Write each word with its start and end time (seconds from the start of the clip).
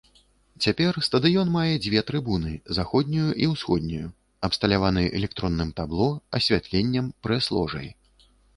Цяпер 0.65 0.93
стадыён 1.07 1.51
мае 1.55 1.73
дзве 1.83 2.01
трыбуны, 2.07 2.53
заходнюю 2.79 3.27
і 3.45 3.51
ўсходнюю, 3.53 4.07
абсталяваны 4.49 5.03
электронным 5.21 5.69
табло, 5.83 6.11
асвятленнем, 6.41 7.15
прэс-ложай. 7.27 7.87